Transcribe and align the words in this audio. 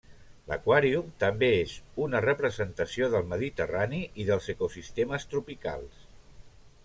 L'aquàrium 0.51 1.09
també 1.23 1.49
és 1.57 1.75
una 2.05 2.21
representació 2.25 3.09
del 3.15 3.29
mediterrani 3.35 4.01
i 4.23 4.27
dels 4.31 4.49
ecosistemes 4.57 5.31
tropicals. 5.35 6.01